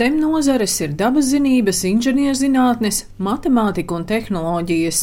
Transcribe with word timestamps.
STEM 0.00 0.14
nozares 0.16 0.78
ir 0.80 0.94
dabas 0.96 1.26
zinības, 1.28 1.82
inženierzinātnes, 1.84 3.02
matemātika 3.20 3.98
un 3.98 4.06
tehnoloģijas. 4.08 5.02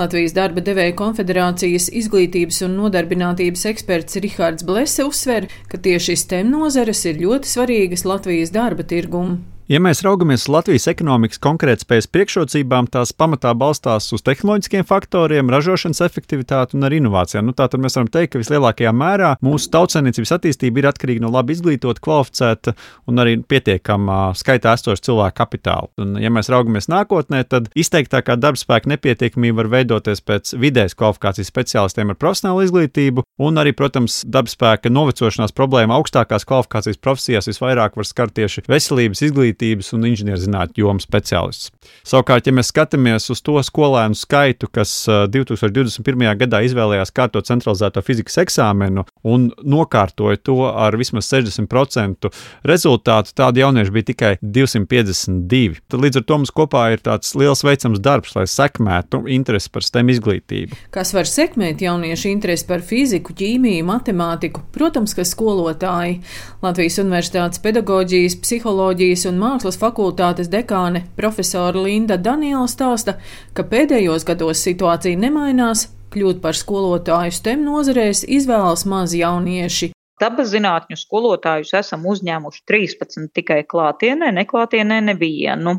Latvijas 0.00 0.32
darba 0.32 0.64
devēja 0.64 0.94
konfederācijas 0.96 1.90
izglītības 2.00 2.62
un 2.64 2.78
nodarbinātības 2.78 3.66
eksperts 3.74 4.16
Rihards 4.24 4.64
Blese 4.64 5.04
uzsver, 5.04 5.50
ka 5.68 5.84
tieši 5.84 6.16
STEM 6.24 6.54
nozares 6.56 7.04
ir 7.04 7.20
ļoti 7.20 7.52
svarīgas 7.52 8.08
Latvijas 8.08 8.56
darba 8.56 8.88
tirgumu. 8.88 9.42
Ja 9.70 9.78
mēs 9.78 10.00
raugamies 10.02 10.48
Latvijas 10.50 10.88
ekonomikas 10.90 11.38
konkurētspējas 11.44 12.08
priekšrocībām, 12.10 12.88
tās 12.90 13.12
pamatā 13.14 13.52
balstās 13.54 14.08
uz 14.10 14.24
tehnoloģiskiem 14.26 14.82
faktoriem, 14.82 15.52
ražošanas 15.54 16.00
efektivitāti 16.02 16.74
un 16.74 16.88
arī 16.88 16.98
inovācijām. 16.98 17.46
Nu, 17.46 17.54
Tātad 17.54 17.78
mēs 17.78 17.94
varam 17.94 18.08
teikt, 18.10 18.32
ka 18.32 18.40
vislielākajā 18.42 18.90
mērā 18.90 19.28
mūsu 19.46 19.70
tautsēmniecības 19.70 20.34
attīstība 20.34 20.82
ir 20.82 20.88
atkarīga 20.90 21.22
no 21.22 21.30
labi 21.30 21.54
izglītota, 21.54 22.02
kvalificēta 22.02 22.74
un 23.06 23.22
arī 23.22 23.36
pietiekamā 23.46 24.16
skaitā 24.40 24.72
esoša 24.74 25.04
cilvēka 25.06 25.38
kapitāla. 25.38 25.86
Un, 26.02 26.18
ja 26.18 26.34
mēs 26.34 26.50
raugamies 26.50 26.90
nākotnē, 26.90 27.44
tad 27.46 27.70
izteiktākā 27.78 28.40
darbspēka 28.42 28.90
nepietiekamība 28.96 29.60
var 29.62 29.70
veidoties 29.76 30.24
pēc 30.26 30.56
vidējas 30.58 30.98
kvalifikācijas 30.98 31.52
speciālistiem 31.54 32.10
ar 32.10 32.18
profesionālu 32.18 32.66
izglītību, 32.66 33.26
un 33.46 33.62
arī, 33.62 33.76
protams, 33.78 34.24
darbspēka 34.26 34.90
novecošanās 34.90 35.54
problēma 35.54 35.94
augstākās 36.00 36.48
kvalifikācijas 36.50 36.98
profesijās 36.98 37.52
visvairāk 37.52 38.02
var 38.02 38.10
skart 38.10 38.34
tieši 38.34 38.66
veselības 38.66 39.26
izglītību 39.30 39.59
izglītības 39.60 39.92
un 39.94 40.06
inženierzinātņu 40.08 40.80
jomas 40.80 41.06
speciālists. 41.06 41.70
Savukārt, 42.04 42.46
ja 42.46 42.52
mēs 42.52 42.70
skatāmies 42.72 43.30
uz 43.30 43.40
to 43.42 43.60
skolēnu 43.62 44.16
skaitu, 44.16 44.68
kas 44.72 45.06
2021. 45.06 46.36
gadā 46.40 46.62
izvēlējās 46.64 47.12
kārtot 47.12 47.46
centralizēto 47.46 48.02
fizikas 48.02 48.38
eksāmenu 48.44 49.04
un 49.24 49.50
nokārtoja 49.62 50.40
to 50.42 50.58
ar 50.70 50.96
vismaz 50.96 51.28
60% 51.30 52.30
rezultātu, 52.64 53.34
tādi 53.36 53.60
jaunieši 53.60 53.94
bija 53.94 54.08
tikai 54.12 54.32
252. 54.42 55.80
Tad 55.90 56.00
līdz 56.00 56.20
ar 56.20 56.26
to 56.26 56.40
mums 56.40 56.54
kopā 56.54 56.86
ir 56.94 57.04
tāds 57.04 57.34
liels 57.36 57.64
veicams 57.64 58.00
darbs, 58.00 58.34
lai 58.36 58.46
sekmētu 58.48 59.24
interesi 59.30 59.70
par 59.72 59.84
STEM 59.84 60.12
izglītību. 60.14 60.78
Kas 60.94 61.12
var 61.16 61.28
sekmēt 61.28 61.84
jauniešu 61.84 62.30
interesi 62.30 62.66
par 62.68 62.84
fiziku, 62.86 63.34
ķīmiju, 63.36 63.86
matemātiku? 63.88 64.64
Protams, 64.74 65.14
ka 65.16 65.26
skolotāji 65.28 66.20
Latvijas 66.64 67.00
Universitātes 67.02 67.62
pedagoģijas, 67.64 68.38
psiholoģijas 68.40 69.26
un 69.30 69.39
mākslas 69.40 69.78
fakultātes 69.80 70.50
dekāne 70.52 71.04
profesora 71.16 71.86
Linda 71.86 72.18
Daniela 72.20 72.68
stāsta, 72.70 73.16
ka 73.56 73.64
pēdējos 73.72 74.26
gados 74.28 74.62
situācija 74.66 75.18
nemainās, 75.18 75.88
kļūt 76.14 76.42
par 76.44 76.58
skolotāju 76.58 77.34
STEM 77.34 77.64
nozarēs 77.66 78.26
izvēlas 78.28 78.86
maz 78.90 79.16
jaunieši. 79.16 79.92
Dabas 80.20 80.50
zinātņu 80.52 80.98
skolotājus 81.00 81.72
esam 81.78 82.02
uzņēmuši 82.10 82.64
13 82.68 83.30
tikai 83.38 83.62
klātienē, 83.68 84.28
neklātienē 84.36 84.98
nevienu. 85.06 85.78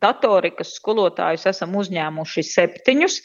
Datorikas 0.00 0.70
skolotājus 0.78 1.48
esam 1.50 1.74
uzņēmuši 1.76 2.44
septiņus, 2.46 3.16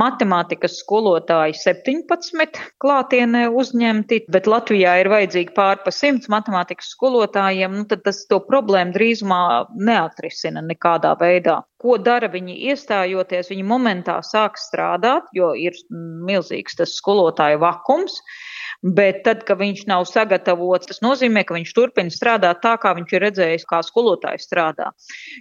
matemātikas 0.00 0.80
skolotāji 0.80 1.54
17 1.60 2.58
klātienē 2.82 3.44
uzņemti, 3.60 4.22
bet 4.32 4.48
Latvijā 4.50 4.96
ir 5.02 5.12
vajadzīgi 5.12 5.54
pār 5.54 5.84
pa 5.84 5.92
simts 5.94 6.32
matemātikas 6.32 6.90
skolotājiem, 6.96 7.76
nu 7.76 7.86
tad 7.90 8.02
tas 8.08 8.24
to 8.30 8.40
problēmu 8.48 8.96
drīzumā 8.96 9.40
neatrisina 9.76 10.64
nekādā 10.64 11.12
veidā. 11.20 11.60
Ko 11.76 12.00
dara 12.00 12.32
viņi 12.32 12.56
iestājoties? 12.72 13.52
Viņi 13.52 13.68
momentā 13.68 14.16
sāk 14.24 14.56
strādāt, 14.58 15.28
jo 15.36 15.52
ir 15.54 15.76
milzīgs 15.92 16.80
tas 16.80 16.96
skolotāju 16.96 17.60
vakums 17.62 18.16
bet 18.82 19.22
tad, 19.26 19.44
kad 19.46 19.60
viņš 19.60 19.86
nav 19.90 20.06
sagatavots, 20.08 20.88
tas 20.90 21.02
nozīmē, 21.04 21.44
ka 21.46 21.56
viņš 21.56 21.72
turpina 21.76 22.12
strādāt 22.12 22.62
tā, 22.64 22.76
kā 22.80 22.92
viņš 22.96 23.14
ir 23.16 23.24
redzējis, 23.26 23.66
kā 23.68 23.82
skolotājs 23.86 24.46
strādā. 24.48 24.90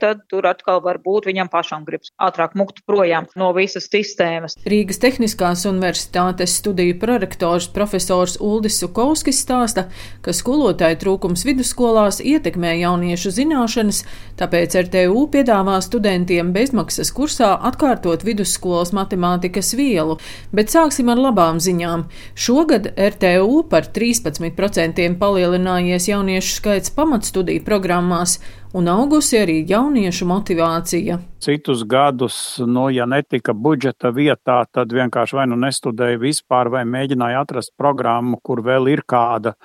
Tad 0.01 0.25
tur 0.31 0.47
atkal 0.49 0.81
var 0.85 0.99
būt 1.03 1.29
viņam 1.29 1.49
pašam 1.51 1.85
gribas 1.87 2.11
ātrāk 2.21 2.55
mukt 2.59 2.83
projām 2.87 3.27
no 3.39 3.51
visas 3.55 3.87
sistēmas. 3.91 4.57
Rīgas 4.67 4.99
Tehniskās 5.03 5.65
universitātes 5.69 6.57
studiju 6.59 6.97
prorektors 7.01 7.67
profesors 7.73 8.37
Uldis 8.41 8.79
Sukovskis 8.81 9.41
stāsta, 9.45 9.87
ka 10.25 10.33
skolotāju 10.35 10.99
trūkums 11.03 11.45
vidusskolās 11.47 12.21
ietekmē 12.23 12.75
jauniešu 12.81 13.33
zināšanas, 13.35 14.03
tāpēc 14.39 14.77
RTU 14.85 15.25
piedāvā 15.31 15.79
studentiem 15.83 16.51
bezmaksas 16.55 17.11
kursā 17.15 17.53
atkārtot 17.69 18.25
vidusskolas 18.27 18.93
matemātikas 18.95 19.73
vielu, 19.77 20.19
bet 20.55 20.73
sāksim 20.73 21.11
ar 21.13 21.21
labām 21.27 21.61
ziņām. 21.63 22.07
Šogad 22.35 22.91
RTU 22.95 23.14
MVU 23.15 23.63
par 23.69 23.87
13% 23.95 25.05
palielinājies 25.19 26.09
jauniešu 26.09 26.55
skaits 26.59 26.91
pamatstudiju 26.95 27.63
programmās 27.65 28.37
un 28.75 28.89
augusi 28.91 29.39
arī 29.39 29.61
jauniešu 29.69 30.27
motivācija. 30.27 31.19
Citus 31.39 31.85
gadus, 31.87 32.37
nu, 32.59 32.89
ja 32.91 33.05
netika 33.07 33.53
budžeta 33.53 34.11
vietā, 34.15 34.63
tad 34.71 34.91
vienkārši 34.91 35.39
vai 35.39 35.47
nu 35.47 35.59
nestudēja 35.61 36.19
vispār, 36.19 36.69
vai 36.73 36.83
mēģināja 36.89 37.45
atrast 37.45 37.73
programmu, 37.77 38.41
kur 38.43 38.63
vēl 38.65 38.91
ir 38.91 39.05
kāda 39.07 39.55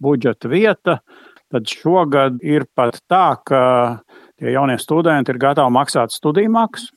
budžeta 0.00 0.50
vieta. 0.50 1.00
Tad 1.50 1.66
šogad 1.66 2.38
ir 2.46 2.68
pat 2.78 3.00
tā, 3.10 3.34
ka 3.42 3.62
tie 4.38 4.54
jaunie 4.54 4.78
studenti 4.78 5.34
ir 5.34 5.42
gatavi 5.42 5.74
maksāt 5.74 6.14
studiju 6.14 6.52
maksu 6.54 6.94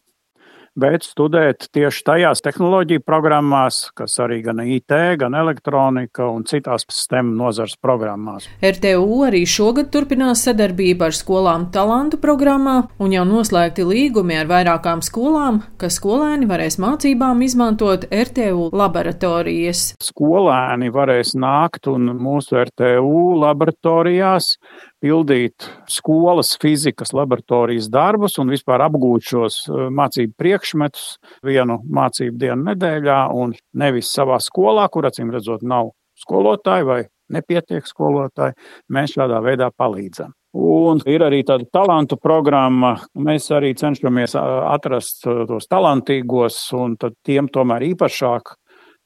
bet 0.79 1.05
studēt 1.05 1.67
tieši 1.73 2.03
tajās 2.07 2.41
tehnoloģiju 2.45 3.03
programmās, 3.05 3.87
kas 3.97 4.17
arī 4.23 4.41
gan 4.45 4.61
IT, 4.65 4.93
gan 5.21 5.35
elektronika 5.37 6.27
un 6.31 6.45
citās 6.49 6.85
STEM 6.89 7.33
nozars 7.37 7.75
programmās. 7.81 8.47
RTU 8.63 9.23
arī 9.27 9.43
šogad 9.49 9.91
turpinās 9.93 10.43
sadarbību 10.47 11.07
ar 11.07 11.17
skolām 11.17 11.67
talantu 11.73 12.19
programmā 12.21 12.75
un 13.03 13.13
jau 13.15 13.25
noslēgti 13.27 13.85
līgumi 13.87 14.37
ar 14.41 14.49
vairākām 14.49 15.03
skolām, 15.05 15.61
ka 15.77 15.91
skolēni 15.93 16.49
varēs 16.49 16.79
mācībām 16.81 17.43
izmantot 17.45 18.07
RTU 18.09 18.69
laboratorijas. 18.73 19.93
Skolēni 20.03 20.91
varēs 20.93 21.35
nākt 21.37 21.89
un 21.91 22.13
mūsu 22.17 22.59
RTU 22.63 23.37
laboratorijās 23.43 24.55
pildīt 25.03 25.67
skolas 25.91 26.53
fizikas 26.61 27.11
laboratorijas 27.15 27.89
darbus 27.91 28.39
un 28.41 28.51
vispār 28.53 28.85
apgūt 28.87 29.27
šos 29.33 29.59
eh, 29.67 29.87
mācību 29.91 30.37
priekšmetus 30.39 31.17
vienu 31.45 31.81
mācību 31.83 32.39
dienu 32.45 32.69
nedēļā 32.71 33.19
un 33.35 33.55
nevis 33.79 34.13
savā 34.15 34.39
skolā, 34.43 34.87
kur 34.93 35.09
acīm 35.09 35.33
redzot 35.33 35.65
nav 35.67 35.91
skolotāji 36.23 36.87
vai 36.87 37.01
nepietiek 37.33 37.85
skolotāji, 37.87 38.55
mēs 38.93 39.17
šādā 39.17 39.41
veidā 39.43 39.69
palīdzam. 39.75 40.33
Un 40.53 40.99
ir 41.09 41.23
arī 41.25 41.39
tāda 41.47 41.65
talantu 41.73 42.19
programma. 42.21 42.91
Mēs 43.17 43.47
arī 43.57 43.71
cenšamies 43.73 44.35
atrast 44.37 45.25
tos 45.25 45.65
talantīgos, 45.65 46.59
un 46.77 46.93
tiem 47.25 47.49
tomēr 47.49 47.87
īpašāk 47.87 48.53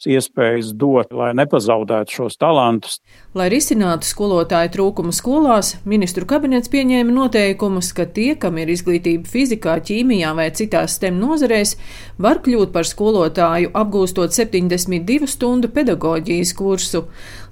iespējas 0.05 0.73
dot, 0.77 1.09
lai 1.15 1.31
nepazaudētu 1.37 2.19
šos 2.19 2.37
talantus. 2.37 2.99
Lai 3.37 3.47
risinātu 3.49 4.05
skolotāju 4.05 4.69
trūkumu 4.75 5.13
skolās, 5.15 5.73
ministru 5.89 6.27
kabinets 6.29 6.69
pieņēma 6.73 7.15
noteikumus, 7.15 7.89
ka 7.97 8.05
tie, 8.05 8.35
kam 8.37 8.59
ir 8.61 8.69
izglītība 8.75 9.25
fizikā, 9.31 9.79
ķīmijā 9.89 10.35
vai 10.37 10.51
citās 10.53 10.99
STEM 10.99 11.17
nozarēs, 11.23 11.73
var 12.21 12.43
kļūt 12.45 12.75
par 12.75 12.85
skolotāju, 12.85 13.73
apgūstot 13.73 14.37
72 14.37 15.31
stundu 15.33 15.73
pedagoģijas 15.73 16.53
kursu. 16.57 17.07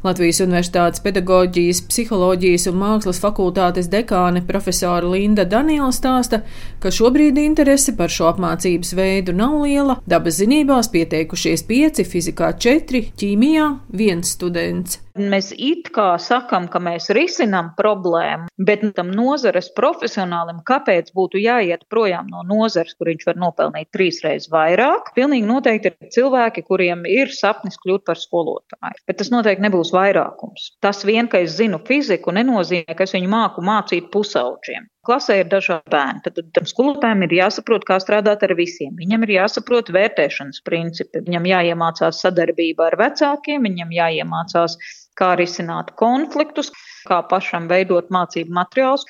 Latvijas 0.05 0.37
Universitātes 0.43 1.01
pedagoģijas, 1.01 1.79
psiholoģijas 1.89 2.67
un 2.69 2.75
mākslas 2.77 3.17
fakultātes 3.23 3.87
dekāne 3.89 4.43
profesora 4.45 5.07
Linda 5.09 5.47
Daniela 5.49 5.89
stāsta, 5.95 6.43
ka 6.83 6.91
šobrīd 6.93 7.39
interese 7.41 7.95
par 7.97 8.13
šo 8.13 8.27
apmācības 8.29 8.93
veidu 8.97 9.33
nav 9.33 9.57
liela. 9.63 9.97
Dabas 10.05 10.37
zinībās 10.43 10.91
pieteikušies 10.93 11.65
pieci, 11.65 12.05
fizikā 12.35 12.51
četri, 12.59 13.11
ķīmijā 13.15 13.79
viens 13.95 14.35
students. 14.35 14.99
Mēs 15.15 15.53
it 15.55 15.91
kā 15.95 16.17
sakam, 16.19 16.67
ka 16.67 16.79
mēs 16.83 17.07
risinām 17.15 17.69
problēmu, 17.77 18.49
bet 18.57 18.83
tam 18.95 19.11
nozares 19.15 19.71
profesionālim, 19.73 20.59
kāpēc 20.67 21.13
būtu 21.15 21.39
jāiet 21.39 21.85
projām 21.87 22.27
no 22.27 22.43
nozares, 22.43 22.93
kur 22.99 23.07
viņš 23.07 23.25
var 23.25 23.39
nopelnīt 23.39 23.87
trīsreiz 23.95 24.49
vairāk? 24.51 25.13
Pilnīgi 25.15 25.47
noteikti 25.47 25.93
ir 25.93 26.11
cilvēki, 26.11 26.65
kuriem 26.67 27.05
ir 27.07 27.31
sapnis 27.31 27.79
kļūt 27.79 28.03
par 28.05 28.19
skolotāju, 28.19 28.99
bet 29.07 29.17
tas 29.17 29.31
noteikti 29.31 29.63
nebūs 29.63 29.93
vairākums. 29.95 30.73
Tas 30.83 31.05
vien, 31.07 31.29
ka 31.31 31.39
es 31.39 31.55
zinu 31.55 31.79
fiziku, 31.87 32.35
nenozīmē, 32.35 32.97
ka 32.97 33.07
es 33.07 33.15
viņu 33.15 33.31
māku 33.31 33.63
mācīt 33.63 34.11
pusauģiem. 34.11 34.89
Klasē 35.05 35.39
ir 35.41 35.49
dažādi 35.51 35.91
bērni. 35.93 36.21
Tad 36.25 36.39
tam 36.55 36.67
skolotājiem 36.69 37.25
ir 37.27 37.37
jāsaprot, 37.39 37.85
kā 37.87 37.99
strādāt 38.01 38.43
ar 38.47 38.55
visiem. 38.57 38.95
Viņam 38.97 39.25
ir 39.27 39.35
jāsaprot 39.37 39.91
vērtēšanas 39.93 40.63
principi. 40.65 41.21
Viņam 41.27 41.49
jāiemācās 41.51 42.21
sadarbība 42.25 42.89
ar 42.89 42.97
vecākiem, 43.03 43.67
viņam 43.69 43.93
jāiemācās 43.95 44.79
kā 45.17 45.33
risināt 45.39 45.93
konfliktus, 45.99 46.71
kā 47.05 47.21
pašam 47.29 47.69
veidot 47.71 48.11
mācību 48.13 48.53
materiālus. 48.55 49.05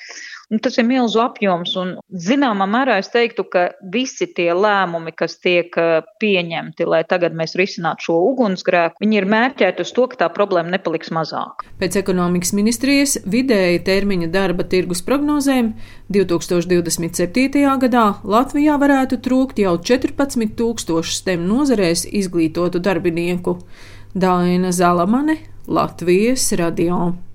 Un 0.46 0.60
tas 0.62 0.76
ir 0.78 0.84
milzu 0.86 1.18
apjoms, 1.18 1.72
un 1.80 1.88
zināmā 2.22 2.68
mērā 2.70 3.00
es 3.02 3.08
teiktu, 3.10 3.42
ka 3.50 3.64
visi 3.90 4.28
tie 4.30 4.52
lēmumi, 4.54 5.10
kas 5.18 5.40
tiek 5.42 5.74
eh, 5.82 6.04
pieņemti, 6.22 6.86
lai 6.86 7.00
tagad 7.10 7.34
mēs 7.34 7.56
risinātu 7.58 8.06
šo 8.06 8.18
ugunsgrēku, 8.28 9.02
viņi 9.02 9.18
ir 9.18 9.26
mērķēti 9.32 9.82
uz 9.82 9.90
to, 9.96 10.04
ka 10.12 10.20
tā 10.20 10.28
problēma 10.36 10.76
nepaliks 10.76 11.10
mazāk. 11.16 11.66
Pēc 11.82 11.98
ekonomikas 11.98 12.54
ministrijas 12.54 13.16
vidēji 13.26 13.82
termiņa 13.90 14.30
darba 14.36 14.68
tirgus 14.70 15.02
prognozēm 15.08 15.72
2027. 16.14 17.66
gadā 17.82 18.06
Latvijā 18.22 18.78
varētu 18.78 19.18
trūkt 19.26 19.58
jau 19.64 19.74
14 19.82 20.54
tūkstošu 20.54 21.18
STEM 21.24 21.42
nozarēs 21.50 22.06
izglītotu 22.06 22.78
darbinieku. 22.86 23.58
Daina 24.16 24.70
Zalamane, 24.72 25.40
Latvijas 25.66 26.52
radio. 26.52 27.25